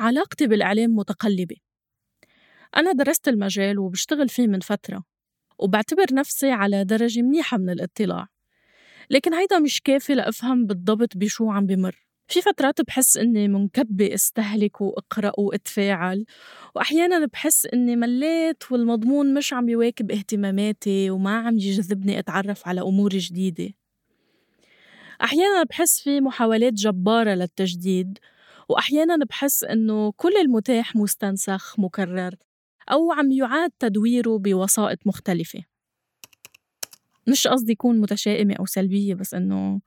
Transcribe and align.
علاقتي 0.00 0.46
بالإعلام 0.46 0.96
متقلبة. 0.96 1.56
أنا 2.76 2.92
درست 2.92 3.28
المجال 3.28 3.78
وبشتغل 3.78 4.28
فيه 4.28 4.46
من 4.46 4.60
فترة 4.60 5.04
وبعتبر 5.58 6.06
نفسي 6.12 6.50
على 6.50 6.84
درجة 6.84 7.22
منيحة 7.22 7.58
من 7.58 7.70
الاطلاع. 7.70 8.26
لكن 9.10 9.34
هيدا 9.34 9.58
مش 9.58 9.80
كافي 9.80 10.14
لأفهم 10.14 10.66
بالضبط 10.66 11.16
بشو 11.16 11.50
عم 11.50 11.66
بمر. 11.66 12.06
في 12.28 12.42
فترات 12.42 12.80
بحس 12.80 13.16
إني 13.16 13.48
منكبة 13.48 14.14
أستهلك 14.14 14.80
وأقرأ 14.80 15.32
وأتفاعل 15.38 16.24
وأحيانا 16.74 17.26
بحس 17.26 17.66
إني 17.66 17.96
مليت 17.96 18.72
والمضمون 18.72 19.34
مش 19.34 19.52
عم 19.52 19.68
يواكب 19.68 20.10
اهتماماتي 20.10 21.10
وما 21.10 21.38
عم 21.38 21.54
يجذبني 21.54 22.18
أتعرف 22.18 22.68
على 22.68 22.80
أمور 22.80 23.10
جديدة. 23.10 23.70
أحيانا 25.22 25.62
بحس 25.62 26.00
في 26.00 26.20
محاولات 26.20 26.72
جبارة 26.72 27.34
للتجديد 27.34 28.18
وأحيانا 28.70 29.24
بحس 29.24 29.64
إنه 29.64 30.12
كل 30.16 30.36
المتاح 30.36 30.96
مستنسخ 30.96 31.78
مكرر 31.78 32.34
أو 32.92 33.12
عم 33.12 33.32
يعاد 33.32 33.70
تدويره 33.78 34.38
بوسائط 34.38 34.98
مختلفة 35.06 35.62
مش 37.28 37.46
قصدي 37.46 37.72
يكون 37.72 38.00
متشائمة 38.00 38.54
أو 38.54 38.66
سلبية 38.66 39.14
بس 39.14 39.34
إنه 39.34 39.80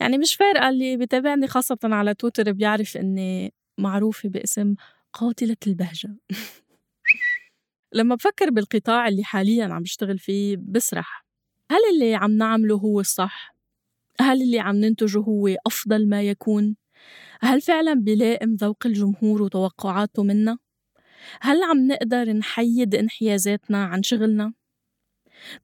يعني 0.00 0.18
مش 0.18 0.34
فارقة 0.34 0.68
اللي 0.68 0.96
بتابعني 0.96 1.46
خاصة 1.46 1.78
على 1.84 2.14
تويتر 2.14 2.52
بيعرف 2.52 2.96
إني 2.96 3.52
معروفة 3.78 4.28
باسم 4.28 4.74
قاتلة 5.12 5.56
البهجة 5.66 6.16
لما 7.92 8.14
بفكر 8.14 8.50
بالقطاع 8.50 9.08
اللي 9.08 9.24
حاليا 9.24 9.64
عم 9.64 9.82
بشتغل 9.82 10.18
فيه 10.18 10.56
بسرح 10.60 11.26
هل 11.70 11.80
اللي 11.94 12.14
عم 12.14 12.30
نعمله 12.30 12.76
هو 12.76 13.00
الصح؟ 13.00 13.54
هل 14.20 14.42
اللي 14.42 14.60
عم 14.60 14.76
ننتجه 14.76 15.18
هو 15.18 15.48
أفضل 15.66 16.08
ما 16.08 16.22
يكون؟ 16.22 16.76
هل 17.40 17.60
فعلا 17.60 17.94
بيلائم 17.94 18.54
ذوق 18.54 18.86
الجمهور 18.86 19.42
وتوقعاته 19.42 20.22
منا؟ 20.22 20.58
هل 21.40 21.62
عم 21.62 21.86
نقدر 21.86 22.32
نحيد 22.32 22.94
انحيازاتنا 22.94 23.84
عن 23.84 24.02
شغلنا؟ 24.02 24.52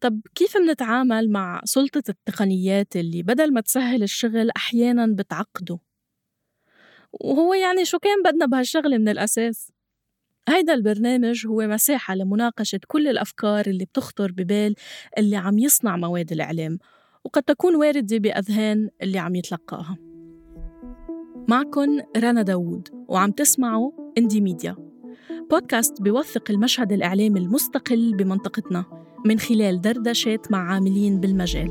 طب 0.01 0.21
كيف 0.35 0.57
منتعامل 0.57 1.31
مع 1.31 1.61
سلطة 1.65 2.03
التقنيات 2.09 2.97
اللي 2.97 3.23
بدل 3.23 3.53
ما 3.53 3.61
تسهل 3.61 4.03
الشغل 4.03 4.51
أحيانا 4.57 5.07
بتعقده؟ 5.07 5.79
وهو 7.13 7.55
يعني 7.55 7.85
شو 7.85 7.99
كان 7.99 8.23
بدنا 8.23 8.47
بهالشغلة 8.47 8.99
من 8.99 9.09
الأساس؟ 9.09 9.73
هيدا 10.49 10.75
البرنامج 10.75 11.47
هو 11.47 11.67
مساحة 11.67 12.15
لمناقشة 12.15 12.81
كل 12.87 13.09
الأفكار 13.09 13.67
اللي 13.67 13.85
بتخطر 13.85 14.33
ببال 14.33 14.75
اللي 15.19 15.37
عم 15.37 15.59
يصنع 15.59 15.97
مواد 15.97 16.33
الإعلام 16.33 16.79
وقد 17.25 17.43
تكون 17.43 17.77
واردة 17.77 18.19
بأذهان 18.19 18.91
اللي 19.03 19.19
عم 19.19 19.35
يتلقاها 19.35 20.04
معكن 21.49 22.03
رنا 22.17 22.43
داوود 22.43 22.89
وعم 23.09 23.31
تسمعوا 23.31 23.91
إندي 24.19 24.41
ميديا. 24.41 24.77
بودكاست 25.51 26.03
بيوثق 26.03 26.51
المشهد 26.51 26.93
الإعلامي 26.93 27.41
المستقل 27.41 28.17
بمنطقتنا 28.17 28.85
من 29.27 29.39
خلال 29.39 29.81
دردشات 29.81 30.53
مع 30.53 30.73
عاملين 30.73 31.21
بالمجال. 31.21 31.69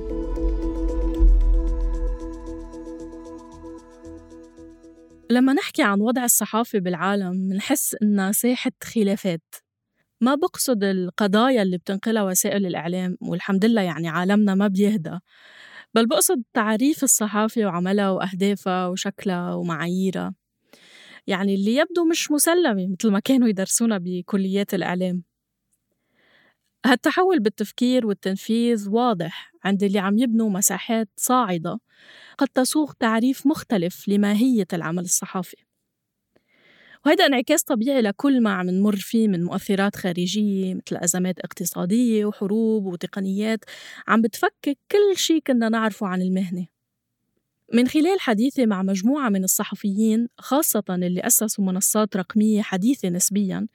لما 5.29 5.53
نحكي 5.53 5.83
عن 5.83 6.01
وضع 6.01 6.23
الصحافة 6.23 6.79
بالعالم 6.79 7.35
منحس 7.35 7.95
إنها 8.03 8.31
ساحة 8.31 8.71
خلافات. 8.83 9.55
ما 10.21 10.35
بقصد 10.35 10.83
القضايا 10.83 11.61
اللي 11.61 11.77
بتنقلها 11.77 12.23
وسائل 12.23 12.65
الإعلام 12.65 13.17
والحمد 13.21 13.65
لله 13.65 13.81
يعني 13.81 14.09
عالمنا 14.09 14.55
ما 14.55 14.67
بيهدى. 14.67 15.19
بل 15.93 16.07
بقصد 16.07 16.43
تعريف 16.53 17.03
الصحافة 17.03 17.65
وعملها 17.65 18.09
وأهدافها 18.09 18.87
وشكلها 18.87 19.53
ومعاييرها. 19.53 20.33
يعني 21.27 21.55
اللي 21.55 21.75
يبدو 21.75 22.05
مش 22.05 22.31
مسلمة 22.31 22.87
مثل 22.87 23.11
ما 23.11 23.19
كانوا 23.19 23.47
يدرسونا 23.47 23.97
بكليات 23.97 24.73
الإعلام. 24.73 25.23
هالتحول 26.85 27.39
بالتفكير 27.39 28.05
والتنفيذ 28.07 28.89
واضح 28.89 29.53
عند 29.63 29.83
اللي 29.83 29.99
عم 29.99 30.17
يبنوا 30.17 30.49
مساحات 30.49 31.09
صاعدة 31.17 31.79
قد 32.37 32.47
تسوغ 32.47 32.91
تعريف 32.99 33.47
مختلف 33.47 34.07
لماهية 34.07 34.67
العمل 34.73 35.03
الصحافي. 35.03 35.57
وهذا 37.05 37.25
انعكاس 37.25 37.63
طبيعي 37.63 38.01
لكل 38.01 38.41
ما 38.41 38.53
عم 38.53 38.69
نمر 38.69 38.95
فيه 38.95 39.27
من 39.27 39.43
مؤثرات 39.43 39.95
خارجية 39.95 40.73
مثل 40.73 40.95
أزمات 40.95 41.39
اقتصادية 41.39 42.25
وحروب 42.25 42.85
وتقنيات 42.85 43.59
عم 44.07 44.21
بتفكك 44.21 44.77
كل 44.91 45.17
شيء 45.17 45.41
كنا 45.47 45.69
نعرفه 45.69 46.07
عن 46.07 46.21
المهنة. 46.21 46.67
من 47.73 47.87
خلال 47.87 48.19
حديثي 48.19 48.65
مع 48.65 48.83
مجموعة 48.83 49.29
من 49.29 49.43
الصحفيين 49.43 50.27
خاصة 50.37 50.83
اللي 50.89 51.21
أسسوا 51.21 51.65
منصات 51.65 52.17
رقمية 52.17 52.61
حديثة 52.61 53.09
نسبياً 53.09 53.67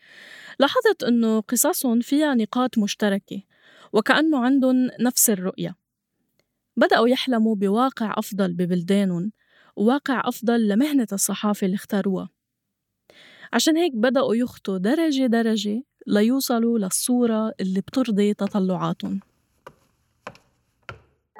لاحظت 0.61 1.03
أنه 1.05 1.41
قصصهم 1.41 2.01
فيها 2.01 2.35
نقاط 2.35 2.79
مشتركة 2.79 3.43
وكأنه 3.93 4.39
عندهم 4.45 4.91
نفس 5.01 5.31
الرؤية. 5.31 5.77
بدأوا 6.77 7.09
يحلموا 7.09 7.55
بواقع 7.57 8.15
أفضل 8.19 8.53
ببلدانهم 8.55 9.33
وواقع 9.77 10.23
أفضل 10.25 10.69
لمهنة 10.69 11.07
الصحافة 11.13 11.65
اللي 11.65 11.75
اختاروها. 11.75 12.38
عشان 13.53 13.77
هيك 13.77 13.93
بدأوا 13.97 14.35
يخطوا 14.35 14.79
درجة 14.79 15.27
درجة 15.27 15.83
ليوصلوا 16.07 16.79
للصورة 16.79 17.53
اللي 17.61 17.81
بترضي 17.81 18.35
تطلعاتهم. 18.35 19.21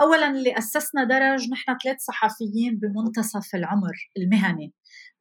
اولا 0.01 0.31
اللي 0.31 0.59
أسسنا 0.59 1.05
درج 1.05 1.51
نحن 1.51 1.77
ثلاث 1.85 1.97
صحفيين 2.01 2.79
بمنتصف 2.79 3.55
العمر 3.55 4.11
المهني. 4.19 4.73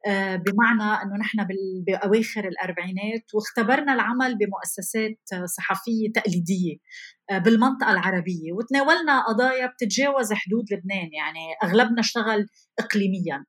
آه، 0.06 0.36
بمعنى 0.36 1.02
إنه 1.02 1.16
نحن 1.16 1.46
بأواخر 1.86 2.48
الأربعينات 2.48 3.34
واختبرنا 3.34 3.94
العمل 3.94 4.38
بمؤسسات 4.38 5.46
صحفية 5.56 6.12
تقليدية 6.14 6.76
آه، 7.30 7.38
بالمنطقة 7.38 7.92
العربية. 7.92 8.52
وتناولنا 8.52 9.22
قضايا 9.28 9.66
بتتجاوز 9.66 10.32
حدود 10.32 10.64
لبنان 10.72 11.08
يعني 11.12 11.44
أغلبنا 11.64 12.00
اشتغل 12.00 12.46
اقليميا. 12.78 13.44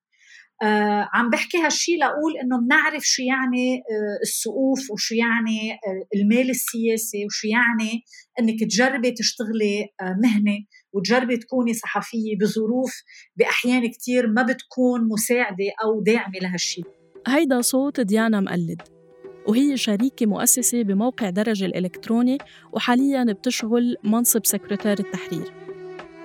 آه 0.61 1.09
عم 1.13 1.29
بحكي 1.29 1.57
هالشي 1.57 1.95
لأقول 1.97 2.37
إنه 2.43 2.59
بنعرف 2.61 3.03
شو 3.03 3.21
يعني 3.21 3.75
آه 3.75 4.19
السقوف 4.23 4.91
وشو 4.91 5.15
يعني 5.15 5.71
آه 5.71 6.17
المال 6.17 6.49
السياسي 6.49 7.25
وشو 7.25 7.47
يعني 7.47 8.03
إنك 8.39 8.59
تجربي 8.63 9.11
تشتغلي 9.11 9.87
آه 10.01 10.15
مهنة 10.23 10.57
وتجربي 10.93 11.37
تكوني 11.37 11.73
صحفية 11.73 12.37
بظروف 12.41 12.91
بأحيان 13.35 13.87
كتير 13.91 14.27
ما 14.27 14.41
بتكون 14.43 15.07
مساعدة 15.07 15.65
أو 15.83 16.03
داعمة 16.03 16.39
لهالشي. 16.41 16.81
هيدا 17.27 17.61
صوت 17.61 17.99
ديانا 17.99 18.39
مقلد 18.39 18.81
وهي 19.47 19.77
شريكة 19.77 20.25
مؤسسة 20.25 20.81
بموقع 20.83 21.29
درج 21.29 21.63
الإلكتروني 21.63 22.37
وحاليا 22.73 23.23
بتشغل 23.23 23.95
منصب 24.03 24.45
سكرتير 24.45 24.99
التحرير. 24.99 25.53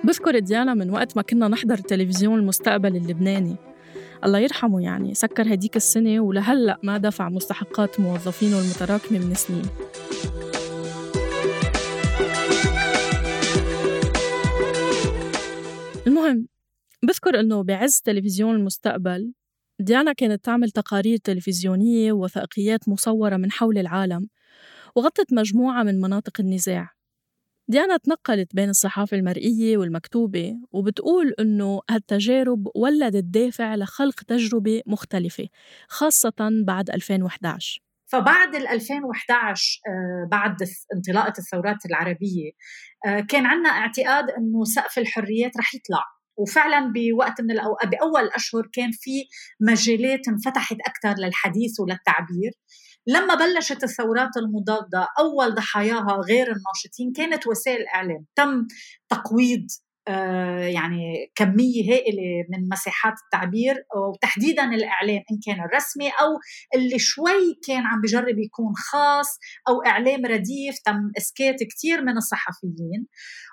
بذكر 0.03 0.39
ديانا 0.39 0.73
من 0.73 0.89
وقت 0.89 1.17
ما 1.17 1.23
كنا 1.23 1.47
نحضر 1.47 1.77
تلفزيون 1.77 2.39
المستقبل 2.39 2.95
اللبناني. 2.95 3.55
الله 4.25 4.39
يرحمه 4.39 4.81
يعني 4.81 5.13
سكر 5.13 5.53
هديك 5.53 5.75
السنة 5.75 6.19
ولهلأ 6.19 6.79
ما 6.83 6.97
دفع 6.97 7.29
مستحقات 7.29 7.99
موظفينه 7.99 8.59
المتراكمة 8.59 9.19
من 9.19 9.33
سنين. 9.33 9.65
المهم 16.07 16.47
بذكر 17.03 17.39
إنه 17.39 17.63
بعز 17.63 18.01
تلفزيون 18.03 18.55
المستقبل 18.55 19.33
ديانا 19.79 20.13
كانت 20.13 20.45
تعمل 20.45 20.71
تقارير 20.71 21.17
تلفزيونية 21.17 22.11
ووثائقيات 22.11 22.89
مصورة 22.89 23.37
من 23.37 23.51
حول 23.51 23.77
العالم 23.77 24.27
وغطت 24.95 25.33
مجموعة 25.33 25.83
من 25.83 26.01
مناطق 26.01 26.41
النزاع. 26.41 26.94
ديانا 27.67 27.97
تنقلت 27.97 28.55
بين 28.55 28.69
الصحافة 28.69 29.17
المرئية 29.17 29.77
والمكتوبة 29.77 30.55
وبتقول 30.71 31.33
إنه 31.39 31.81
هالتجارب 31.89 32.67
ولدت 32.75 33.23
دافع 33.23 33.75
لخلق 33.75 34.23
تجربة 34.23 34.81
مختلفة 34.85 35.47
خاصة 35.87 36.63
بعد 36.65 36.89
2011 36.89 37.85
فبعد 38.07 38.55
ال 38.55 38.67
2011 38.67 39.79
آه، 39.87 40.27
بعد 40.31 40.55
انطلاقة 40.95 41.33
الثورات 41.39 41.85
العربية 41.85 42.51
آه، 43.05 43.19
كان 43.19 43.45
عندنا 43.45 43.69
اعتقاد 43.69 44.29
إنه 44.29 44.63
سقف 44.63 44.97
الحريات 44.97 45.57
رح 45.57 45.75
يطلع. 45.75 46.03
وفعلا 46.37 46.91
بوقت 46.95 47.41
من 47.41 47.51
الأو... 47.51 47.75
بأول 47.83 48.29
أشهر 48.35 48.69
كان 48.73 48.91
في 48.91 49.25
مجالات 49.59 50.27
انفتحت 50.27 50.75
أكثر 50.87 51.21
للحديث 51.21 51.79
وللتعبير. 51.79 52.51
لما 53.07 53.35
بلشت 53.35 53.83
الثورات 53.83 54.37
المضادة 54.37 55.07
أول 55.19 55.55
ضحاياها 55.55 56.21
غير 56.29 56.47
الناشطين 56.47 57.11
كانت 57.15 57.47
وسائل 57.47 57.81
الإعلام 57.81 58.25
تم 58.35 58.67
تقويض 59.09 59.67
آه، 60.07 60.59
يعني 60.59 61.31
كمية 61.35 61.91
هائلة 61.93 62.45
من 62.49 62.69
مساحات 62.71 63.13
التعبير 63.25 63.75
وتحديدا 63.95 64.63
الإعلام 64.63 65.21
إن 65.31 65.39
كان 65.45 65.65
الرسمي 65.65 66.09
أو 66.09 66.39
اللي 66.75 66.99
شوي 66.99 67.59
كان 67.67 67.83
عم 67.85 68.01
بجرب 68.01 68.39
يكون 68.39 68.73
خاص 68.75 69.39
أو 69.67 69.81
إعلام 69.85 70.25
رديف 70.25 70.79
تم 70.85 71.11
إسكات 71.17 71.55
كتير 71.63 72.01
من 72.01 72.17
الصحفيين. 72.17 73.07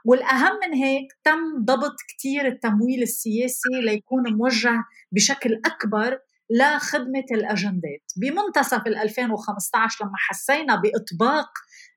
والأهم 0.04 0.52
من 0.66 0.74
هيك 0.74 1.06
تم 1.24 1.64
ضبط 1.64 1.96
كتير 2.08 2.46
التمويل 2.46 3.02
السياسي 3.02 3.80
ليكون 3.84 4.32
موجه 4.32 4.84
بشكل 5.12 5.60
أكبر 5.66 6.18
لخدمة 6.58 7.24
الأجندات. 7.32 8.12
بمنتصف 8.16 8.86
2015 8.86 10.04
لما 10.04 10.12
حسينا 10.16 10.74
بإطباق 10.74 11.48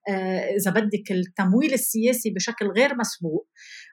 آه، 0.10 0.56
إذا 0.56 0.72
بدك 0.72 1.12
التمويل 1.12 1.74
السياسي 1.74 2.30
بشكل 2.30 2.68
غير 2.68 2.96
مسبوق 2.98 3.48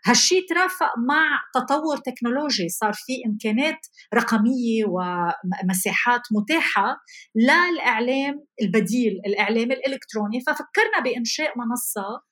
هالشيء 0.06 0.47
ترافق 0.49 0.93
مع 1.09 1.41
تطور 1.55 1.97
تكنولوجي. 1.97 2.69
صار 2.69 2.93
في 2.93 3.12
امكانات 3.26 3.79
رقمية 4.14 4.85
ومساحات 4.88 6.20
متاحة 6.32 6.97
للإعلام 7.35 8.44
البديل 8.62 9.12
الإعلام 9.26 9.73
الإلكتروني. 9.73 10.41
ففكرنا 10.41 11.00
بإنشاء 11.05 11.53
منصة 11.59 12.23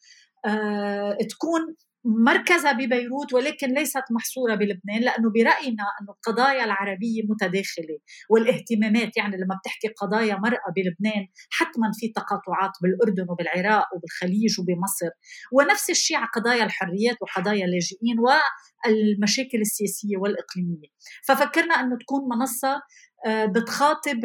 آه، 0.47 1.19
تكون 1.31 1.61
مركزها 2.05 2.73
ببيروت 2.73 3.33
ولكن 3.35 3.69
ليست 3.69 4.03
محصورة 4.11 4.55
بلبنان 4.55 5.01
لأنه 5.01 5.31
برأينا 5.31 5.85
انه 6.01 6.11
القضايا 6.11 6.65
العربية 6.65 7.23
متداخلة 7.29 7.99
والاهتمامات 8.31 9.17
يعني 9.17 9.37
لما 9.37 9.59
بتحكي 9.61 9.89
قضايا 9.89 10.35
مرأة 10.37 10.71
بلبنان 10.77 11.27
حتما 11.51 11.91
في 11.95 12.09
تقاطعات 12.09 12.73
بالأردن 12.83 13.31
وبالعراق 13.31 13.87
وبالخليج 13.95 14.61
وبمصر. 14.61 15.11
ونفس 15.53 15.91
الشيء 15.91 16.17
على 16.17 16.29
قضايا 16.35 16.65
الحريات 16.65 17.17
وقضايا 17.23 17.65
اللاجئين 17.65 18.17
والمشاكل 18.21 19.61
السياسية 19.61 20.17
والإقليمية. 20.17 20.89
ففكرنا 21.29 21.75
أنه 21.75 21.97
تكون 21.99 22.21
منصة 22.39 22.83
آه، 23.27 23.45
بتخاطب 23.47 24.25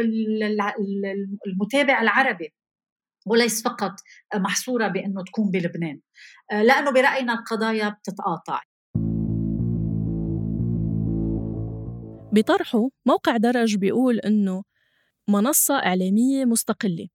المتابع 1.48 2.02
العربي. 2.02 2.54
وليس 3.26 3.64
فقط 3.64 3.94
محصورة 4.36 4.88
بأنه 4.88 5.24
تكون 5.24 5.52
بلبنان. 5.52 6.00
آه، 6.52 6.64
لأنه 6.64 6.92
برأينا 6.92 7.34
القضايا 7.34 7.90
بتتقاطع. 7.90 8.62
بطرحه 12.32 12.90
موقع 13.06 13.38
درج 13.38 13.76
بيقول 13.76 14.20
أنه 14.20 14.64
منصة 15.28 15.76
إعلامية 15.76 16.46
مستقلة. 16.46 17.08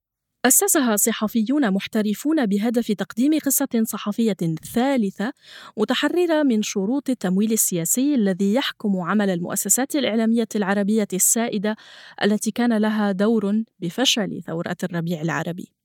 أسسها 0.45 0.95
صحفيون 0.95 1.71
محترفون 1.71 2.45
بهدف 2.45 2.91
تقديم 2.91 3.39
قصة 3.39 3.83
صحفية 3.83 4.37
ثالثة 4.73 5.33
متحررة 5.77 6.43
من 6.43 6.61
شروط 6.61 7.09
التمويل 7.09 7.51
السياسي 7.51 8.15
الذي 8.15 8.53
يحكم 8.53 9.01
عمل 9.01 9.29
المؤسسات 9.29 9.95
الإعلامية 9.95 10.47
العربية 10.55 11.07
السائدة 11.13 11.75
التي 12.23 12.51
كان 12.51 12.77
لها 12.77 13.11
دور 13.11 13.63
بفشل 13.79 14.41
ثورة 14.47 14.77
الربيع 14.83 15.21
العربي. 15.21 15.80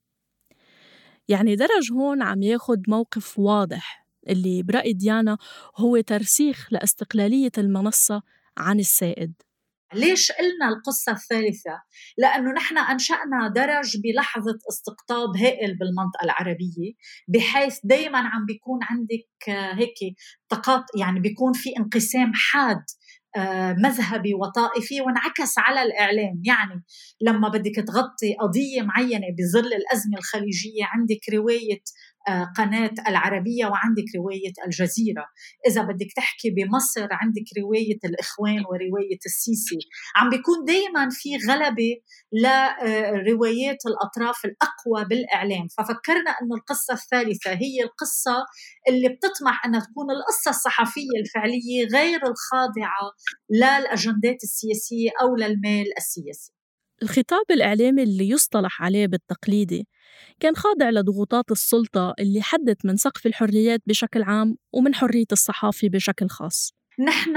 يعني 1.29 1.57
درج 1.57 1.93
هون 1.93 2.23
عم 2.23 2.43
ياخد 2.43 2.83
موقف 2.89 3.39
واضح 3.39 4.07
اللي 4.29 4.63
برأي 4.63 4.93
ديانا 4.93 5.39
هو 5.77 6.01
ترسيخ 6.01 6.69
لاستقلالية 6.71 7.53
المنصة 7.59 8.23
عن 8.59 8.79
السائد 8.81 9.33
ليش 9.95 10.33
قلنا 10.33 10.69
القصة 10.69 11.13
الثالثة؟ 11.13 11.83
لأنه 12.19 12.53
نحن 12.53 12.79
أنشأنا 12.79 13.53
درج 13.57 13.97
بلحظة 13.97 14.59
استقطاب 14.69 15.37
هائل 15.37 15.79
بالمنطقة 15.79 16.25
العربية 16.25 16.93
بحيث 17.29 17.79
دايما 17.85 18.19
عم 18.19 18.47
بيكون 18.47 18.79
عندك 18.83 19.29
هيك 19.79 20.17
تقاط 20.49 20.85
يعني 20.99 21.21
بيكون 21.21 21.53
في 21.53 21.71
انقسام 21.79 22.33
حاد 22.35 22.85
مذهبي 23.73 24.35
وطائفي 24.35 25.01
وانعكس 25.01 25.59
على 25.59 25.83
الإعلام. 25.83 26.43
يعني 26.45 26.85
لما 27.21 27.49
بدك 27.49 27.77
تغطي 27.87 28.35
قضية 28.41 28.83
معينة 28.83 29.27
بظل 29.39 29.67
الأزمة 29.67 30.19
الخليجية 30.19 30.85
عندك 30.85 31.21
رواية 31.35 31.81
آه، 31.81 32.06
قناة 32.57 32.95
العربية 33.09 33.67
وعندك 33.67 34.05
رواية 34.17 34.53
الجزيرة. 34.67 35.25
إذا 35.69 35.83
بدك 35.83 36.07
تحكي 36.17 36.51
بمصر 36.51 37.09
عندك 37.11 37.45
رواية 37.59 37.99
الإخوان 38.05 38.61
ورواية 38.69 39.19
السيسي. 39.27 39.79
عم 40.17 40.31
بيكون 40.31 40.65
دايما 40.67 41.09
في 41.11 41.29
غلبة 41.49 41.97
لروايات 42.33 43.79
الأطراف 43.87 44.45
الأقوى 44.45 45.09
بالإعلام. 45.09 45.69
ففكرنا 45.69 46.31
أنه 46.43 46.55
القصة 46.57 46.95
الثالثة 46.95 47.51
هي 47.51 47.83
القصة 47.83 48.37
اللي 48.89 49.09
بتطمح 49.09 49.67
أنها 49.67 49.81
تكون 49.81 50.07
القصة 50.11 50.51
الصحفية 50.51 51.17
الفعلية 51.21 51.87
غير 51.93 52.21
الخاضعة 52.27 53.07
للأجندات 53.51 54.43
السياسية 54.43 55.11
أو 55.23 55.37
للمال 55.37 55.87
السياسي. 55.99 56.56
الخطاب 57.03 57.45
الإعلامي 57.51 58.03
اللي 58.03 58.29
يصطلح 58.29 58.83
عليه 58.83 59.07
بالتقليدي 59.07 59.89
كان 60.41 60.57
خاضع 60.57 60.91
لضغوطات 60.91 61.51
السلطة 61.51 62.15
اللي 62.19 62.43
حدت 62.43 62.87
من 62.87 62.97
سقف 62.97 63.27
الحريات 63.27 63.83
بشكل 63.87 64.23
عام 64.23 64.57
ومن 64.73 64.95
حرية 64.95 65.27
الصحافة 65.33 65.89
بشكل 65.89 66.29
خاص. 66.29 66.75
نحن 66.99 67.37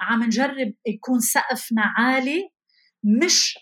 عم 0.00 0.22
نجرب 0.22 0.74
يكون 0.86 1.20
سقفنا 1.20 1.82
عالي 1.96 2.48
مش 3.22 3.58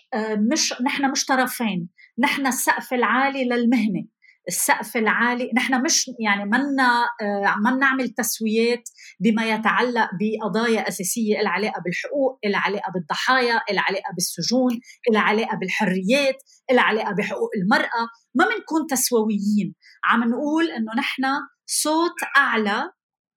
مش 0.51 0.73
نحن 0.81 1.11
مش 1.11 1.25
طرفين 1.25 1.89
نحن 2.19 2.47
السقف 2.47 2.93
العالي 2.93 3.45
للمهنة. 3.45 4.05
السقف 4.47 4.97
العالي. 4.97 5.51
نحن 5.55 5.83
مش 5.83 6.05
يعني 6.19 6.45
منا 6.45 7.05
آه، 7.21 7.55
ما 7.63 7.71
نعمل 7.71 8.09
تسويات 8.09 8.89
بما 9.19 9.45
يتعلق 9.49 10.09
بقضايا 10.19 10.87
أساسية 10.87 11.41
لها 11.41 11.51
علاقة 11.51 11.81
بالحقوق 11.85 12.39
لها 12.45 12.59
علاقة 12.59 12.91
بالضحايا 12.93 13.61
لها 13.71 13.83
علاقة 13.83 14.13
بالسجون 14.13 14.79
لها 15.11 15.21
علاقة 15.21 15.57
بالحريات 15.57 16.35
لها 16.71 16.83
علاقة 16.83 17.13
بحقوق 17.17 17.49
المرأة. 17.63 18.07
ما 18.35 18.45
بنكون 18.45 18.87
تسويين. 18.89 19.75
عم 20.05 20.23
نقول 20.23 20.71
إنه 20.71 20.91
نحن 20.97 21.23
صوت 21.65 22.17
أعلى 22.37 22.91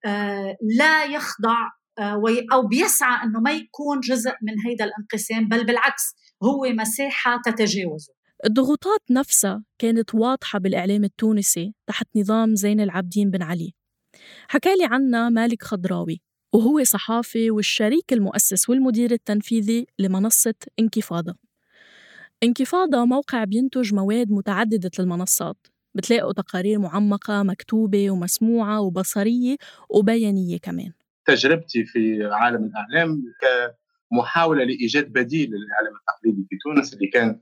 آه، 0.06 0.56
لا 0.78 1.04
يخضع 1.04 1.58
آه، 1.98 2.22
أو 2.52 2.66
بيسعى 2.66 3.24
إنه 3.24 3.40
ما 3.40 3.50
يكون 3.50 4.00
جزء 4.00 4.30
من 4.30 4.54
هيدا 4.66 4.84
الانقسام 4.84 5.48
بل 5.48 5.66
بالعكس 5.66 6.02
هو 6.42 6.66
مساحة 6.72 7.40
تتجاوزه. 7.44 8.15
الضغوطات 8.46 9.00
نفسها 9.10 9.64
كانت 9.78 10.14
واضحة 10.14 10.58
بالإعلام 10.58 11.04
التونسي 11.04 11.74
تحت 11.86 12.06
نظام 12.16 12.54
زين 12.54 12.80
العابدين 12.80 13.30
بن 13.30 13.42
علي. 13.42 13.74
حكى 14.48 14.68
لي 14.68 14.84
عنها 14.84 15.28
مالك 15.28 15.62
خضراوي 15.62 16.20
وهو 16.54 16.84
صحافي 16.84 17.50
والشريك 17.50 18.12
المؤسس 18.12 18.68
والمدير 18.68 19.12
التنفيذي 19.12 19.86
لمنصة 19.98 20.54
انكفاضة. 20.78 21.34
انكفاضة 22.42 23.04
موقع 23.04 23.44
بينتج 23.44 23.94
مواد 23.94 24.30
متعددة 24.30 24.90
المنصات 24.98 25.66
بتلاقوا 25.94 26.32
تقارير 26.32 26.78
معمقة 26.78 27.42
مكتوبة 27.42 28.10
ومسموعة 28.10 28.80
وبصرية 28.80 29.56
وبيانية 29.90 30.58
كمان. 30.58 30.92
تجربتي 31.24 31.84
في 31.84 32.24
عالم 32.24 32.64
الإعلام 32.64 33.22
كمحاولة 34.10 34.64
لإيجاد 34.64 35.12
بديل 35.12 35.50
للإعلام 35.50 35.94
التقليدي 36.00 36.46
في 36.50 36.56
تونس 36.64 36.94
اللي 36.94 37.06
كان 37.06 37.40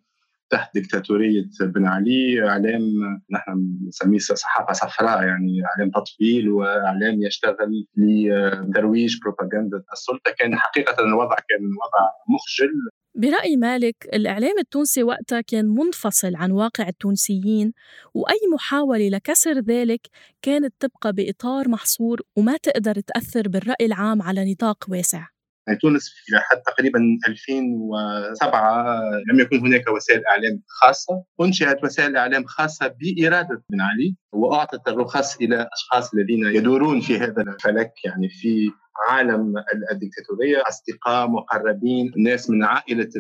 تحت 0.54 0.78
دكتاتورية 0.78 1.50
بن 1.60 1.86
علي 1.86 2.48
إعلام 2.48 2.82
نحن 3.30 3.78
نسميه 3.88 4.18
صحافة 4.18 4.72
صفراء 4.72 5.22
يعني 5.22 5.62
إعلام 5.64 5.90
تطبيل 5.90 6.48
وإعلام 6.48 7.22
يشتغل 7.22 7.86
لترويج 7.96 9.16
بروباغندا. 9.22 9.82
السلطة 9.92 10.30
كان 10.38 10.56
حقيقة 10.56 11.04
الوضع 11.04 11.36
كان 11.48 11.64
وضع 11.66 12.04
مخجل. 12.34 12.72
برأي 13.14 13.56
مالك 13.56 13.96
الإعلام 14.12 14.58
التونسي 14.58 15.02
وقتها 15.02 15.40
كان 15.40 15.64
منفصل 15.66 16.36
عن 16.36 16.50
واقع 16.50 16.88
التونسيين 16.88 17.72
وأي 18.14 18.40
محاولة 18.54 19.08
لكسر 19.08 19.58
ذلك 19.58 20.00
كانت 20.42 20.74
تبقى 20.80 21.12
بإطار 21.12 21.68
محصور 21.68 22.20
وما 22.36 22.56
تقدر 22.56 23.00
تأثر 23.00 23.48
بالرأي 23.48 23.86
العام 23.86 24.22
على 24.22 24.52
نطاق 24.52 24.84
واسع. 24.88 25.33
تونس 25.80 26.14
إلى 26.28 26.40
حد 26.40 26.62
تقريبا 26.66 27.00
2007 27.28 29.00
لم 29.32 29.40
يكن 29.40 29.58
هناك 29.58 29.88
وسائل 29.88 30.26
إعلام 30.26 30.62
خاصة. 30.68 31.24
أنشئت 31.40 31.84
وسائل 31.84 32.16
إعلام 32.16 32.44
خاصة 32.44 32.94
بإرادة 33.00 33.62
بن 33.70 33.80
علي 33.80 34.16
وأعطت 34.32 34.88
الرخص 34.88 35.36
إلى 35.36 35.68
أشخاص 35.72 36.14
الذين 36.14 36.46
يدورون 36.46 37.00
في 37.00 37.18
هذا 37.18 37.42
الفلك 37.42 37.92
يعني 38.04 38.28
في 38.28 38.70
عالم 39.08 39.54
الدكتاتورية 39.92 40.62
أصدقاء 40.68 41.28
مقربين 41.28 42.12
ناس 42.16 42.50
من 42.50 42.64
عائلة 42.64 43.10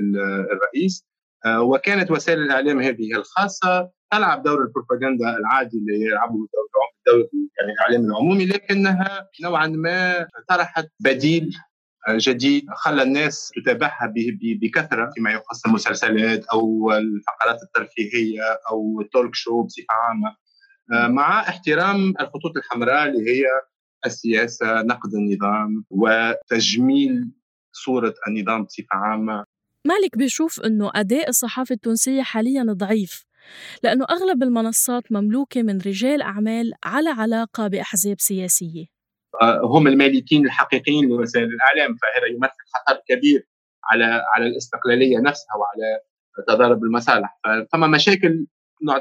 الرئيس. 0.52 1.06
آه، 1.46 1.62
وكانت 1.62 2.10
وسائل 2.10 2.38
الإعلام 2.38 2.80
هذه 2.80 3.14
الخاصة 3.16 3.90
تلعب 4.12 4.42
دور 4.42 4.62
البروباغندا 4.62 5.36
العادي 5.36 5.78
اللي 5.78 6.06
يلعبه 6.06 6.48
دور 7.06 7.28
يعني 7.58 7.72
الإعلام 7.72 8.04
العمومي 8.04 8.46
لكنها 8.46 9.28
نوعا 9.42 9.66
ما 9.66 10.26
طرحت 10.48 10.88
بديل 11.00 11.56
جديد 12.10 12.66
خلى 12.76 13.02
الناس 13.02 13.50
تتابعها 13.56 14.12
بكثرة 14.60 15.10
فيما 15.14 15.30
يخص 15.30 15.66
المسلسلات 15.66 16.44
أو 16.44 16.92
الفقرات 16.92 17.62
الترفيهية 17.62 18.42
أو 18.70 19.00
التولك 19.00 19.34
شو 19.34 19.62
بصفة 19.62 19.84
عامة. 19.90 20.36
آه، 20.92 21.08
مع 21.08 21.40
احترام 21.40 22.08
الخطوط 22.20 22.56
الحمراء 22.56 23.08
اللي 23.08 23.30
هي 23.30 23.44
السياسة 24.06 24.82
نقد 24.82 25.14
النظام 25.14 25.84
وتجميل 25.90 27.30
صورة 27.72 28.14
النظام 28.28 28.64
بصفة 28.64 28.86
عامة. 28.92 29.44
مالك 29.86 30.18
بيشوف 30.18 30.60
إنه 30.60 30.90
أداء 30.94 31.28
الصحافة 31.28 31.72
التونسية 31.72 32.22
حاليا 32.22 32.64
ضعيف 32.70 33.24
لأنه 33.82 34.04
أغلب 34.10 34.42
المنصات 34.42 35.12
مملوكة 35.12 35.62
من 35.62 35.80
رجال 35.80 36.22
أعمال 36.22 36.72
على 36.84 37.10
علاقة 37.10 37.68
بأحزاب 37.68 38.20
سياسية. 38.20 38.93
هم 39.42 39.86
المالكين 39.86 40.46
الحقيقيين 40.46 41.08
لوسائل 41.08 41.44
الإعلام 41.44 41.96
فهذا 41.96 42.26
يمثل 42.26 42.52
خطر 42.74 43.00
كبير 43.08 43.46
على 43.84 44.22
على 44.34 44.46
الاستقلالية 44.46 45.18
نفسها 45.18 45.56
وعلى 45.56 46.00
تضارب 46.48 46.84
المصالح. 46.84 47.40
فما 47.72 47.86
مشاكل 47.86 48.46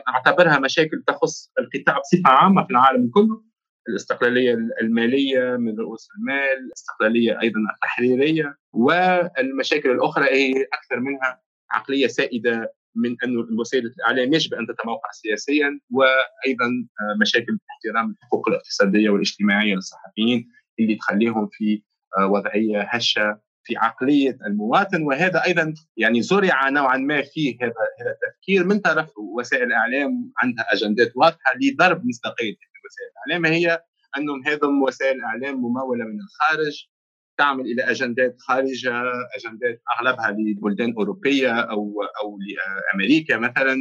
نعتبرها 0.08 0.60
مشاكل 0.60 1.04
تخص 1.08 1.52
القطاع 1.60 2.00
بصفة 2.00 2.30
عامة 2.30 2.64
في 2.64 2.72
العالم 2.72 3.10
كله. 3.10 3.44
الاستقلالية 3.90 4.54
المالية 4.82 5.58
من 5.58 5.80
رؤوس 5.80 6.08
المال، 6.18 6.66
الاستقلالية 6.68 7.42
أيضا 7.42 7.60
التحريرية 7.76 8.58
والمشاكل 8.74 9.92
الأخرى 9.92 10.26
هي 10.26 10.64
أكثر 10.74 11.00
منها 11.00 11.42
عقلية 11.72 12.08
سائدة 12.08 12.74
من 12.96 13.16
أن 13.24 13.60
وسائل 13.60 13.86
الإعلام 13.86 14.34
يجب 14.34 14.54
أن 14.54 14.68
تتموقع 14.68 15.10
سياسيا 15.12 15.80
وأيضا 15.92 16.66
آه، 16.66 17.18
مشاكل 17.22 17.58
احترام 17.72 18.12
الحقوق 18.12 18.50
الاقتصادية 18.50 19.10
والاجتماعية 19.10 19.76
للصحفيين 19.76 20.50
اللي 20.80 20.96
تخليهم 20.96 21.50
في 21.52 21.84
آه، 22.18 22.28
وضعية 22.28 22.82
هشة 22.82 23.40
في 23.64 23.78
عقلية 23.78 24.38
المواطن. 24.48 25.04
وهذا 25.04 25.44
أيضا 25.46 25.74
يعني 25.98 26.22
زرع 26.22 26.70
نوعا 26.70 26.98
ما 26.98 27.22
فيه 27.22 27.58
هذا 27.62 27.74
هذا 28.02 28.12
التفكير 28.12 28.66
من 28.66 28.80
طرف 28.80 29.10
وسائل 29.18 29.64
الإعلام 29.64 30.32
عندها 30.38 30.74
أجندات 30.74 31.12
واضحة 31.16 31.54
لضرب 31.62 32.06
مصداقية 32.06 32.56
وسائل 32.86 33.10
الإعلام. 33.28 33.54
هي 33.54 33.84
أنهم 34.18 34.48
هذم 34.48 34.82
وسائل 34.84 35.16
الإعلام 35.16 35.56
ممولة 35.56 36.06
من 36.06 36.20
الخارج 36.20 36.88
تعمل 37.38 37.66
إلى 37.66 37.84
أجندات 37.84 38.36
خارجة 38.40 39.02
أجندات 39.38 39.82
أغلبها 39.98 40.32
لبلدان 40.32 40.94
أوروبية 40.98 41.52
أو 41.52 41.94
أو 42.24 42.38
لأمريكا 42.40 43.38
مثلا 43.38 43.78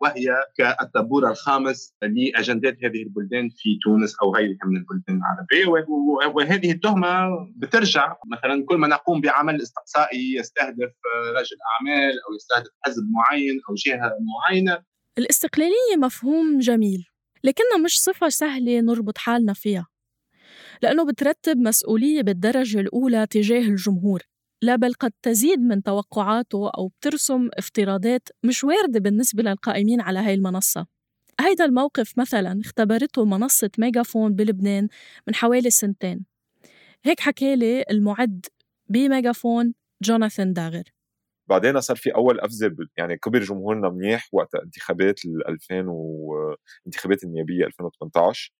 وهي 0.00 0.34
كالطابور 0.56 1.30
الخامس 1.30 1.94
لأجندات 2.02 2.76
هذه 2.84 3.02
البلدان 3.02 3.48
في 3.48 3.78
تونس 3.84 4.16
أو 4.22 4.34
غيرها 4.34 4.58
من 4.64 4.76
البلدان 4.76 5.20
العربية. 5.20 5.86
وهذه 6.34 6.72
التهمة 6.72 7.28
بترجع 7.56 8.16
مثلا 8.32 8.64
كل 8.68 8.76
ما 8.76 8.88
نقوم 8.88 9.20
بعمل 9.20 9.62
استقصائي 9.62 10.34
يستهدف 10.34 10.92
رجل 11.36 11.56
أعمال 11.72 12.12
أو 12.28 12.34
يستهدف 12.36 12.70
حزب 12.80 13.02
معين 13.10 13.60
أو 13.68 13.74
جهة 13.74 14.12
معينة. 14.34 14.82
الاستقلالية 15.18 15.96
مفهوم 15.98 16.58
جميل 16.58 17.04
لكنها 17.44 17.78
مش 17.84 18.02
صفة 18.02 18.28
سهلة 18.28 18.80
نربط 18.80 19.18
حالنا 19.18 19.52
فيها. 19.52 19.91
لأنه 20.82 21.06
بترتب 21.06 21.56
مسؤولية 21.56 22.22
بالدرجة 22.22 22.80
الأولى 22.80 23.26
تجاه 23.26 23.68
الجمهور 23.68 24.22
لا 24.62 24.76
بل 24.76 24.94
قد 24.94 25.12
تزيد 25.22 25.60
من 25.60 25.82
توقعاته 25.82 26.70
أو 26.78 26.88
بترسم 26.88 27.48
افتراضات 27.58 28.28
مش 28.44 28.64
واردة 28.64 29.00
بالنسبة 29.00 29.42
للقائمين 29.42 30.00
على 30.00 30.18
هاي 30.18 30.34
المنصة. 30.34 30.86
هيدا 31.40 31.64
الموقف 31.64 32.18
مثلا 32.18 32.60
اختبرته 32.60 33.24
منصة 33.24 33.70
ميجافون 33.78 34.34
بلبنان 34.34 34.88
من 35.28 35.34
حوالي 35.34 35.70
سنتين. 35.70 36.24
هيك 37.04 37.20
حكالي 37.20 37.84
المعد 37.90 38.46
بميجافون 38.88 39.74
جوناثان 40.02 40.52
داغر. 40.52 40.84
بعدين 41.48 41.80
صار 41.80 41.96
في 41.96 42.14
أول 42.14 42.40
قفزة 42.40 42.76
يعني 42.96 43.16
كبر 43.16 43.38
جمهورنا 43.38 43.88
منيح 43.88 44.28
وقت 44.32 44.54
انتخابات 44.54 45.24
ال 45.24 45.48
2000 45.48 45.84
وانتخابات 45.88 47.24
النيابية 47.24 47.66
2018 47.66 48.52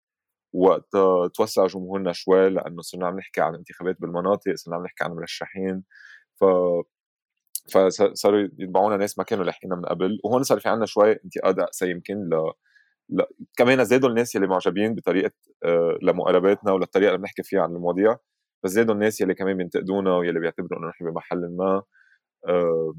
وقت 0.53 0.89
توسع 1.35 1.67
جمهورنا 1.67 2.13
شوي 2.13 2.51
لأنه 2.51 2.83
صرنا 2.83 3.07
عم 3.07 3.17
نحكي 3.19 3.41
عن 3.41 3.55
انتخابات 3.55 4.01
بالمناطق 4.01 4.55
صرنا 4.55 4.77
عم 4.77 4.85
نحكي 4.85 5.05
عن 5.05 5.11
مرشحين 5.13 5.83
ف 6.41 6.45
فصاروا 7.73 8.41
يتبعونا 8.59 8.97
ناس 8.97 9.19
ما 9.19 9.25
كانوا 9.25 9.45
لاحقينها 9.45 9.77
من 9.77 9.85
قبل. 9.85 10.19
وهون 10.25 10.43
صار 10.43 10.61
في 10.61 10.69
عندنا 10.69 10.87
شوي 10.87 11.13
انتقاد 11.13 11.61
أقسى 11.61 11.91
يمكن 11.91 12.15
ل... 12.15 12.53
ل... 13.11 13.23
كمان 13.57 13.85
زادوا 13.85 14.09
الناس 14.09 14.35
يلي 14.35 14.47
معجبين 14.47 14.95
بطريقة 14.95 15.33
آه، 15.65 15.99
لمقارباتنا 16.03 16.73
وللطريقة 16.73 17.09
اللي 17.09 17.19
بنحكي 17.19 17.43
فيها 17.43 17.63
عن 17.63 17.71
المواضيع. 17.71 18.17
بس 18.65 18.71
زادوا 18.71 18.95
الناس 18.95 19.21
يلي 19.21 19.35
كمان 19.35 19.57
بينتقدونا 19.57 20.17
ويلي 20.17 20.41
بيعتبروا 20.41 20.81
إنه 20.81 20.89
نحن 20.89 21.11
بمحل 21.11 21.57
ما 21.59 21.83
آه، 22.49 22.95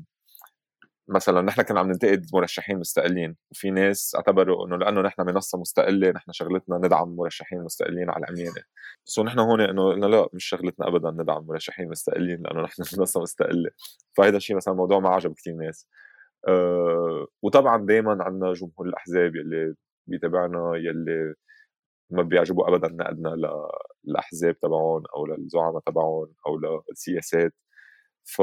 مثلا 1.08 1.42
نحن 1.42 1.62
كنا 1.62 1.80
عم 1.80 1.88
ننتقد 1.88 2.26
مرشحين 2.34 2.80
مستقلين 2.80 3.36
وفي 3.52 3.72
ناس 3.72 4.16
اعتبروا 4.16 4.68
إنه 4.68 4.78
لأنه 4.78 5.02
نحن 5.02 5.22
منصة 5.22 5.60
مستقلة 5.60 6.12
نحن 6.12 6.32
شغلتنا 6.32 6.78
ندعم 6.78 7.16
مرشحين 7.16 7.64
مستقلين 7.64 8.10
على 8.10 8.26
العميانه 8.26 8.64
سو 9.06 9.24
نحن 9.24 9.40
هون 9.40 9.62
إنه 9.62 9.90
قلنا 9.90 10.06
لا 10.06 10.28
مش 10.34 10.46
شغلتنا 10.46 10.88
ابدا 10.88 11.12
ندعم 11.12 11.46
مرشحين 11.48 11.90
مستقلين 11.90 12.42
لأنه 12.44 12.62
نحن 12.62 12.84
منصة 13.00 13.22
مستقلة. 13.22 13.70
فهذا 14.18 14.38
الشيء 14.38 14.56
مثلا 14.56 14.74
موضوع 14.74 15.00
ما 15.00 15.10
عجب 15.10 15.34
كثير 15.34 15.54
ناس. 15.56 15.88
أه 16.48 17.28
وطبعا 17.44 17.86
دائما 17.86 18.24
عندنا 18.24 18.54
جمهور 18.54 18.88
الأحزاب 18.88 19.36
يلي 19.36 19.76
بيتابعنا 20.08 20.74
يلي 20.78 21.34
ما 22.12 22.24
بيعجبوا 22.24 22.70
ابدا 22.70 22.90
نقدنا 22.90 23.30
للأحزاب 24.08 24.60
تبعهم 24.60 25.04
أو 25.16 25.26
للزعماء 25.28 25.82
تبعهم 25.86 26.34
أو 26.48 26.60
للسياسات. 26.90 27.54
ف 28.26 28.42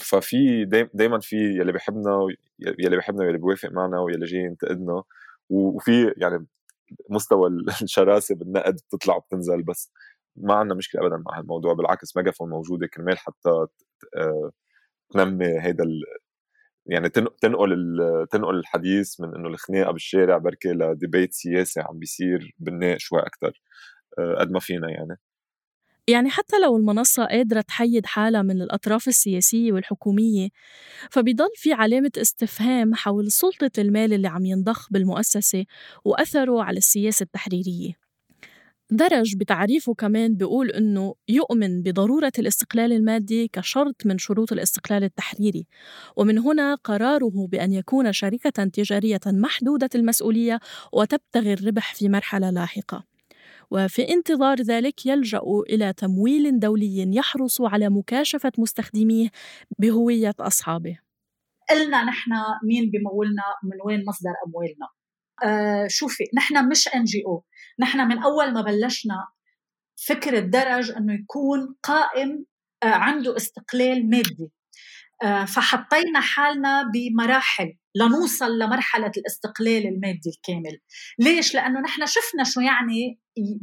ففي 0.00 0.64
دائما 0.94 1.20
في 1.20 1.36
يلي 1.36 1.72
بيحبنا 1.72 2.28
يلي 2.58 2.96
بيحبنا 2.96 3.24
ويلي 3.24 3.38
بيوافق 3.38 3.70
معنا 3.72 4.00
ويلي 4.00 4.26
جاي 4.26 4.40
ينتقدنا 4.40 5.02
وفي 5.50 6.14
يعني 6.16 6.46
مستوى 7.10 7.50
الشراسة 7.82 8.34
بالنقد 8.34 8.74
بتطلع 8.74 9.16
وبتنزل 9.16 9.62
بس 9.62 9.92
ما 10.36 10.54
عندنا 10.54 10.74
مشكلة 10.78 11.02
ابدا 11.02 11.16
مع 11.16 11.38
هالموضوع 11.38 11.72
بالعكس 11.74 12.16
ميجافون 12.16 12.50
موجودة 12.50 12.86
كرمال 12.86 13.18
حتى 13.18 13.50
آه، 14.16 14.52
تنمي 15.12 15.46
هيدا 15.60 15.84
يعني 16.86 17.08
تنقل 17.08 17.36
تنقل 18.30 18.58
الحديث 18.58 19.20
من 19.20 19.34
إنه 19.34 19.48
الخناقة 19.48 19.92
بالشارع 19.92 20.38
بركي 20.38 20.68
لديبيت 20.68 21.34
سياسي 21.34 21.80
عم 21.80 21.98
بيصير 21.98 22.54
بالناقش 22.58 23.04
شوي 23.04 23.20
أكثر 23.20 23.62
آه، 24.18 24.34
قد 24.40 24.50
ما 24.52 24.60
فينا 24.60 24.90
يعني. 24.90 25.16
يعني 26.08 26.30
حتى 26.30 26.58
لو 26.58 26.76
المنصة 26.76 27.24
قادرة 27.24 27.60
تحيد 27.60 28.06
حالها 28.06 28.42
من 28.42 28.62
الأطراف 28.62 29.08
السياسية 29.08 29.72
والحكومية 29.72 30.48
فبيضل 31.10 31.48
في 31.54 31.72
علامة 31.72 32.10
استفهام 32.16 32.94
حول 32.94 33.32
سلطة 33.32 33.70
المال 33.78 34.12
اللي 34.12 34.28
عم 34.28 34.46
ينضخ 34.46 34.88
بالمؤسسة 34.90 35.64
وأثره 36.04 36.62
على 36.62 36.78
السياسة 36.78 37.22
التحريرية. 37.24 37.92
درج 38.90 39.36
بتعريفه 39.36 39.94
كمان 39.94 40.34
بيقول 40.34 40.70
إنه 40.70 41.14
يؤمن 41.28 41.82
بضرورة 41.82 42.32
الاستقلال 42.38 42.92
المادي 42.92 43.48
كشرط 43.48 44.06
من 44.06 44.18
شروط 44.18 44.52
الاستقلال 44.52 45.04
التحريري 45.04 45.66
ومن 46.16 46.38
هنا 46.38 46.74
قراره 46.74 47.46
بأن 47.50 47.72
يكون 47.72 48.12
شركة 48.12 48.64
تجارية 48.64 49.20
محدودة 49.26 49.90
المسؤولية 49.94 50.60
وتبتغي 50.92 51.52
الربح 51.52 51.94
في 51.94 52.08
مرحلة 52.08 52.50
لاحقة. 52.50 53.07
وفي 53.70 54.08
انتظار 54.08 54.60
ذلك 54.60 55.06
يلجأ 55.06 55.40
إلى 55.70 55.92
تمويل 55.92 56.58
دولي 56.58 57.16
يحرص 57.16 57.60
على 57.60 57.88
مكاشفة 57.88 58.52
مستخدميه 58.58 59.28
بهوية 59.78 60.34
أصحابه. 60.40 60.98
قلنا 61.70 62.04
نحن 62.04 62.30
مين 62.64 62.90
بمولنا 62.90 63.42
من 63.64 63.76
وين 63.84 64.04
مصدر 64.08 64.30
أموالنا. 64.46 64.88
آه 65.44 65.86
شوفي 65.88 66.24
نحن 66.36 66.68
مش 66.68 66.88
ان 66.88 67.04
جي 67.04 67.22
أو 67.26 67.44
نحن 67.80 68.08
من 68.08 68.18
أول 68.18 68.52
ما 68.52 68.60
بلشنا 68.60 69.28
فكره 70.06 70.38
درج 70.38 70.90
إنه 70.90 71.14
يكون 71.14 71.76
قائم 71.82 72.44
آه 72.82 72.86
عنده 72.86 73.36
استقلال 73.36 74.10
مادي. 74.10 74.52
فحطينا 75.46 76.20
حالنا 76.20 76.90
بمراحل 76.94 77.72
لنوصل 77.94 78.58
لمرحلة 78.58 79.12
الاستقلال 79.16 79.86
المادي 79.86 80.30
الكامل. 80.36 80.78
ليش؟ 81.18 81.54
لأنه 81.54 81.80
نحن 81.80 82.06
شفنا 82.06 82.44
شو 82.44 82.60
يعني 82.60 83.20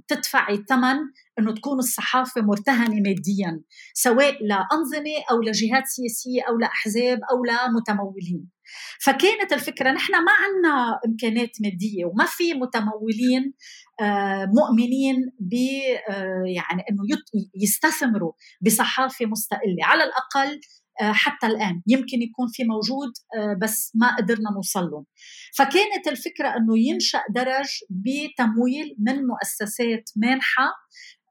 تدفعي 0.07 0.63
ثمن 0.69 0.95
إنه 1.39 1.53
تكون 1.53 1.79
الصحافة 1.79 2.41
مرتهنة 2.41 2.95
ماديا 2.95 3.61
سواء 3.93 4.43
لأنظمة 4.43 5.15
أو 5.31 5.41
لجهات 5.41 5.83
سياسية 5.85 6.41
أو 6.49 6.57
لأحزاب 6.57 7.19
أو 7.31 7.43
لمتمولين. 7.45 8.49
فكانت 9.01 9.53
الفكرة 9.53 9.91
نحن 9.91 10.13
ما 10.13 10.31
عندنا 10.31 10.99
امكانات 11.05 11.51
مادية 11.63 12.05
وما 12.05 12.25
في 12.25 12.53
متمولين 12.53 13.53
آه، 14.01 14.45
مؤمنين 14.45 15.15
ب 15.39 15.53
آه، 16.09 16.43
يعني 16.45 16.83
إنه 16.89 17.01
يستثمروا 17.63 18.31
بصحافة 18.61 19.25
مستقلة. 19.25 19.77
على 19.83 20.03
الأقل 20.03 20.51
آه، 20.51 20.84
حتى 21.01 21.47
الآن. 21.47 21.81
يمكن 21.87 22.21
يكون 22.21 22.47
في 22.51 22.63
موجود 22.63 23.11
آه، 23.37 23.57
بس 23.61 23.91
ما 23.95 24.15
قدرنا 24.15 24.49
نوصل 24.55 24.83
لهم 24.91 25.05
فكانت 25.57 26.07
الفكرة 26.07 26.47
أنه 26.47 26.79
ينشأ 26.79 27.21
درج 27.29 27.69
بتمويل 27.89 28.95
من 28.99 29.15
مؤسسات 29.27 30.09
مانحة 30.15 30.71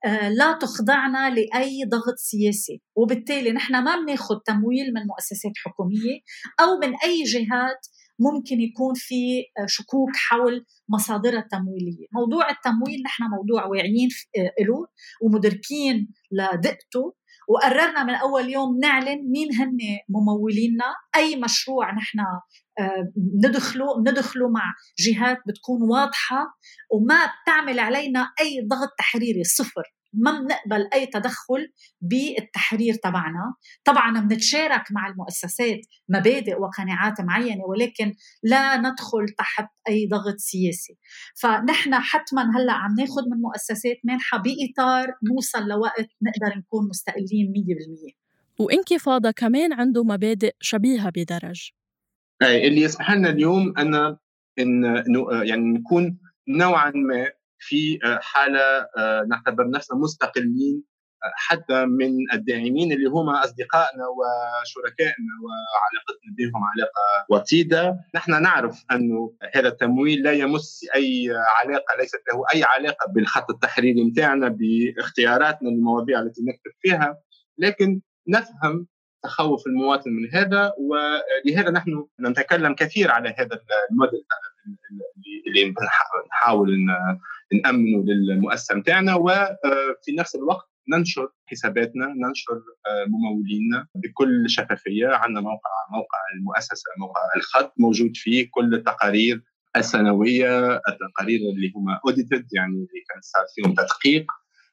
آه، 0.06 0.28
لا 0.28 0.52
تخضعنا 0.52 1.30
لأي 1.30 1.84
ضغط 1.88 2.16
سياسي. 2.16 2.80
وبالتالي 2.96 3.52
نحن 3.52 3.84
ما 3.84 3.96
بناخذ 3.96 4.34
تمويل 4.46 4.86
من 4.94 5.02
مؤسسات 5.06 5.52
حكومية 5.64 6.18
أو 6.60 6.78
من 6.78 6.92
أي 7.04 7.22
جهات 7.22 7.86
ممكن 8.18 8.60
يكون 8.60 8.94
في 8.96 9.42
شكوك 9.66 10.10
حول 10.14 10.64
مصادرها 10.88 11.38
التمويلية. 11.40 12.06
موضوع 12.12 12.50
التمويل 12.50 13.02
نحن 13.04 13.22
موضوع 13.22 13.66
واعيين 13.66 14.08
له 14.68 14.86
ومدركين 15.22 16.08
لدقته. 16.32 17.14
وقررنا 17.48 18.04
من 18.04 18.14
أول 18.14 18.50
يوم 18.50 18.78
نعلن 18.82 19.30
مين 19.30 19.48
هن 19.54 19.78
ممولينا 20.08 20.84
أي 21.16 21.36
مشروع 21.36 21.94
نحن 21.94 22.18
آه، 22.78 23.12
ندخله 23.44 23.84
ندخله 24.06 24.48
مع 24.48 24.62
جهات 24.98 25.38
بتكون 25.48 25.82
واضحة 25.90 26.46
وما 26.92 27.20
بتعمل 27.42 27.78
علينا 27.78 28.30
أي 28.40 28.66
ضغط 28.68 28.88
تحريري 28.98 29.44
صفر. 29.44 29.82
ما 30.14 30.40
بنقبل 30.40 30.88
أي 30.94 31.06
تدخل 31.06 31.72
بالتحرير 32.00 32.94
تبعنا. 32.94 33.54
طبعا 33.84 34.20
بنتشارك 34.20 34.92
مع 34.92 35.08
المؤسسات 35.08 35.80
مبادئ 36.08 36.56
وقناعات 36.60 37.20
معينة 37.20 37.64
ولكن 37.64 38.14
لا 38.42 38.76
ندخل 38.76 39.28
تحت 39.38 39.68
أي 39.88 40.06
ضغط 40.10 40.36
سياسي. 40.36 40.98
فنحن 41.40 41.94
حتما 41.94 42.42
هلأ 42.56 42.72
عم 42.72 42.94
ناخذ 42.98 43.22
من 43.30 43.40
مؤسسات 43.40 43.96
مانحه 44.04 44.38
بإطار 44.38 45.06
نوصل 45.32 45.68
لوقت 45.68 46.08
نقدر 46.22 46.58
نكون 46.58 46.88
مستقلين 46.88 47.52
100% 48.10 48.24
وإنكفاضة 48.58 49.30
كمان 49.30 49.72
عنده 49.72 50.04
مبادئ 50.04 50.54
شبيهة 50.60 51.10
بدرج. 51.16 51.70
اللي 52.42 52.80
يسمح 52.80 53.10
لنا 53.10 53.30
اليوم 53.30 53.78
أن 53.78 54.16
إن 54.58 54.84
يعني 55.42 55.62
نكون 55.62 56.18
نوعا 56.48 56.90
ما 56.90 57.30
في 57.68 57.98
حالة 58.20 58.88
نعتبر 59.28 59.70
نفسنا 59.70 59.98
مستقلين 59.98 60.82
حتى 61.36 61.84
من 61.84 62.12
الداعمين 62.32 62.92
اللي 62.92 63.08
هم 63.08 63.28
أصدقائنا 63.28 64.04
وشركائنا 64.16 65.32
وعلاقتنا 65.42 66.34
بهم 66.38 66.62
علاقة 66.64 67.26
وطيدة. 67.28 67.96
نحن 68.14 68.42
نعرف 68.42 68.84
أنه 68.92 69.32
هذا 69.54 69.68
التمويل 69.68 70.22
لا 70.22 70.32
يمس 70.32 70.86
أي 70.94 71.30
علاقة 71.62 71.96
ليست 71.98 72.22
له 72.32 72.44
أي 72.54 72.64
علاقة 72.64 73.12
بالخط 73.12 73.50
التحريري 73.50 74.04
متاعنا 74.04 74.48
باختياراتنا 74.48 75.68
للمواضيع 75.68 76.20
التي 76.20 76.42
نكتب 76.42 76.70
فيها. 76.80 77.18
لكن 77.58 78.00
نفهم 78.28 78.86
تخوف 79.22 79.66
المواطن 79.66 80.10
من 80.10 80.34
هذا 80.34 80.72
ولهذا 80.78 81.70
نحن 81.70 82.06
نتكلم 82.20 82.74
كثير 82.74 83.10
على 83.10 83.34
هذا 83.38 83.60
الموديل 83.90 84.24
اللي 85.46 85.74
نحاول 86.30 86.86
نامنه 87.62 88.04
للمؤسسة 88.04 88.74
متاعنا 88.74 89.14
وفي 89.14 90.12
نفس 90.18 90.34
الوقت 90.34 90.70
ننشر 90.88 91.28
حساباتنا 91.46 92.06
ننشر 92.06 92.62
ممولينا 93.08 93.86
بكل 93.94 94.50
شفافية. 94.50 95.06
عندنا 95.08 95.40
موقع 95.40 95.70
موقع 95.90 96.18
المؤسسة 96.34 96.90
موقع 96.98 97.20
الخط 97.36 97.74
موجود 97.78 98.12
فيه 98.14 98.48
كل 98.50 98.74
التقارير 98.74 99.42
السنوية 99.76 100.76
التقارير 100.76 101.40
اللي 101.40 101.72
هم 101.76 101.98
audited 102.06 102.46
يعني 102.52 102.72
اللي 102.72 103.04
كان 103.10 103.20
صار 103.20 103.44
فيهم 103.54 103.74
تدقيق. 103.74 104.26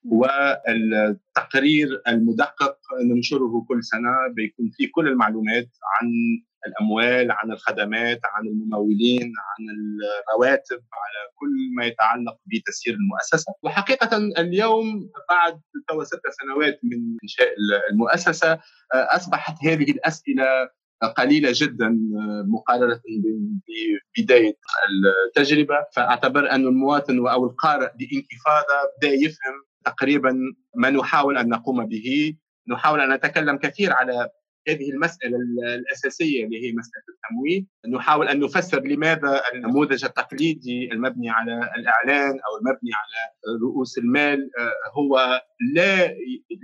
والتقرير 0.04 1.88
المدقق 2.08 2.78
ننشره 3.04 3.66
كل 3.68 3.84
سنة 3.84 4.10
بيكون 4.36 4.70
فيه 4.74 4.90
كل 4.92 5.08
المعلومات 5.08 5.70
عن 6.00 6.12
الأموال 6.68 7.32
عن 7.32 7.52
الخدمات 7.52 8.20
عن 8.26 8.48
الممولين 8.48 9.24
عن 9.24 9.66
الرواتب 9.76 10.82
على 10.94 11.32
كل 11.36 11.50
ما 11.78 11.86
يتعلق 11.86 12.38
بتسيير 12.46 12.96
المؤسسة. 12.96 13.54
وحقيقة 13.64 14.18
اليوم 14.18 15.10
بعد 15.30 15.62
تو 15.88 16.04
ست 16.04 16.22
سنوات 16.42 16.80
من 16.84 17.18
إنشاء 17.24 17.48
المؤسسة 17.92 18.60
أصبحت 18.94 19.56
هذه 19.64 19.92
الأسئلة 19.92 20.46
قليلة 21.18 21.52
جدا 21.54 22.00
مقارنة 22.48 23.02
ببداية 24.18 24.58
التجربة. 25.28 25.76
فأعتبر 25.96 26.52
أن 26.52 26.68
المواطن 26.68 27.28
أو 27.28 27.46
القارئ 27.46 27.90
بانكفاضه 27.96 28.92
بدأ 28.98 29.14
يفهم 29.14 29.64
تقريبا 29.86 30.38
ما 30.76 30.90
نحاول 30.90 31.38
أن 31.38 31.50
نقوم 31.50 31.86
به. 31.86 32.36
نحاول 32.70 33.02
أن 33.02 33.14
نتكلم 33.14 33.58
كثير 33.58 33.94
على 33.94 34.30
هذه 34.68 34.92
المسألة 34.92 35.38
الأساسية 35.76 36.46
اللي 36.46 36.58
هي 36.58 36.74
مسألة 36.74 37.04
التمويل 37.10 37.68
نحاول 37.98 38.28
أن 38.28 38.40
نفسر 38.40 38.84
لماذا 38.84 39.42
النموذج 39.54 40.06
التقليدي 40.06 40.92
المبني 40.92 41.30
على 41.30 41.70
الإعلان 41.78 42.30
أو 42.30 42.58
المبني 42.60 42.92
على 42.94 43.58
رؤوس 43.62 43.98
المال 43.98 44.50
هو 44.98 45.42
لا 45.74 46.16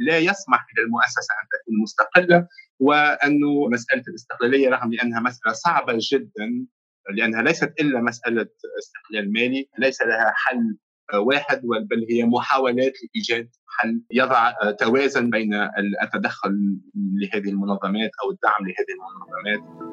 لا 0.07 0.17
يسمح 0.17 0.65
للمؤسسة 0.77 1.33
أن 1.43 1.47
تكون 1.53 1.81
مستقلة 1.83 2.47
وأنه 2.79 3.67
مسألة 3.71 4.03
الاستقلالية 4.07 4.69
رغم 4.69 4.91
أنها 5.03 5.19
مسألة 5.19 5.53
صعبة 5.53 5.97
جدا 6.11 6.65
لأنها 7.13 7.41
ليست 7.41 7.73
إلا 7.79 8.01
مسألة 8.01 8.47
استقلال 8.79 9.33
مالي 9.33 9.69
ليس 9.79 10.01
لها 10.01 10.33
حل 10.35 10.77
واحد 11.15 11.61
بل 11.61 12.05
هي 12.09 12.25
محاولات 12.25 12.93
لإيجاد 13.03 13.49
حل 13.67 14.01
يضع 14.11 14.51
توازن 14.79 15.29
بين 15.29 15.53
التدخل 16.03 16.79
لهذه 16.95 17.49
المنظمات 17.49 18.11
أو 18.23 18.31
الدعم 18.31 18.65
لهذه 18.67 18.93
المنظمات. 18.97 19.87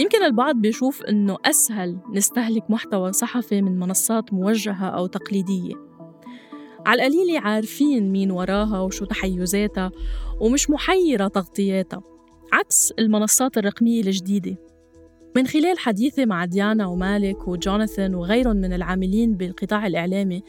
يمكن 0.00 0.24
البعض 0.24 0.56
بيشوف 0.56 1.02
إنه 1.02 1.36
أسهل 1.44 1.98
نستهلك 2.12 2.70
محتوى 2.70 3.12
صحفي 3.12 3.62
من 3.62 3.78
منصات 3.78 4.32
موجهة 4.32 4.88
أو 4.88 5.06
تقليدية. 5.06 5.74
على 6.86 7.06
القليله 7.06 7.40
عارفين 7.40 8.12
مين 8.12 8.30
وراها 8.30 8.80
وشو 8.80 9.04
تحيزاتها 9.04 9.90
ومش 10.40 10.70
محيرة 10.70 11.28
تغطياتها 11.28 12.02
عكس 12.52 12.92
المنصات 12.98 13.58
الرقمية 13.58 14.00
الجديدة. 14.00 14.56
من 15.36 15.46
خلال 15.46 15.78
حديثي 15.78 16.26
مع 16.26 16.44
ديانا 16.44 16.86
ومالك 16.86 17.48
وجوناثان 17.48 18.14
وغيرهم 18.14 18.56
من 18.56 18.72
العاملين 18.72 19.34
بالقطاع 19.34 19.86
الإعلامي 19.86 20.42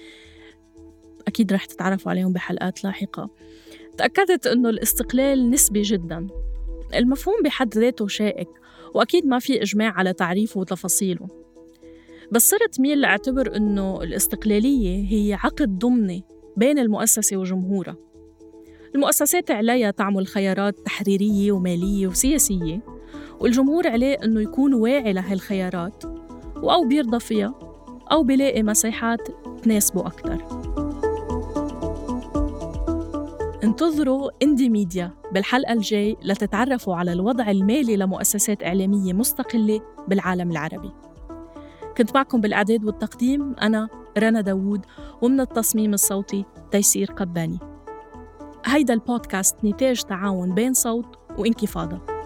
أكيد 1.27 1.53
رح 1.53 1.65
تتعرفوا 1.65 2.11
عليهم 2.11 2.33
بحلقات 2.33 2.83
لاحقة 2.83 3.29
تأكدت 3.97 4.47
أنه 4.47 4.69
الاستقلال 4.69 5.49
نسبي 5.49 5.81
جدا. 5.81 6.27
المفهوم 6.95 7.35
بحد 7.43 7.77
ذاته 7.77 8.07
شائك 8.07 8.47
وأكيد 8.93 9.25
ما 9.25 9.39
في 9.39 9.61
إجماع 9.61 9.91
على 9.91 10.13
تعريفه 10.13 10.59
وتفاصيله. 10.59 11.27
بس 12.31 12.49
صرت 12.49 12.79
ميل 12.79 13.01
لأعتبر 13.01 13.55
أنه 13.55 14.03
الاستقلالية 14.03 15.05
هي 15.09 15.33
عقد 15.33 15.79
ضمني 15.79 16.23
بين 16.57 16.79
المؤسسة 16.79 17.37
وجمهورها. 17.37 17.95
المؤسسات 18.95 19.51
عليها 19.51 19.91
تعمل 19.91 20.27
خيارات 20.27 20.79
تحريرية 20.79 21.51
ومالية 21.51 22.07
وسياسية. 22.07 22.96
والجمهور 23.39 23.87
عليه 23.87 24.17
إنه 24.23 24.41
يكون 24.41 24.73
واعي 24.73 25.13
لهالخيارات 25.13 26.03
وأو 26.55 26.87
بيرضى 26.87 27.19
فيها 27.19 27.53
أو 28.11 28.23
بيلاقي 28.23 28.63
مساحات 28.63 29.27
تناسبه 29.63 30.07
أكثر 30.07 30.67
انتظروا 33.63 34.29
اندي 34.43 34.69
ميديا 34.69 35.11
بالحلقة 35.31 35.73
الجاي 35.73 36.17
لتتعرفوا 36.23 36.95
على 36.95 37.13
الوضع 37.13 37.51
المالي 37.51 37.97
لمؤسسات 37.97 38.63
إعلامية 38.63 39.13
مستقلة 39.13 39.81
بالعالم 40.07 40.51
العربي. 40.51 40.91
كنت 41.97 42.15
معكم 42.15 42.41
بالإعداد 42.41 42.85
والتقديم 42.85 43.55
أنا 43.61 43.89
رنا 44.17 44.41
داوود 44.41 44.85
ومن 45.21 45.39
التصميم 45.39 45.93
الصوتي 45.93 46.45
تيسير 46.71 47.11
قباني. 47.11 47.59
هيدا 48.65 48.93
البودكاست 48.93 49.55
نتاج 49.63 50.01
تعاون 50.01 50.53
بين 50.53 50.73
صوت 50.73 51.15
وإنكفاضة. 51.37 52.16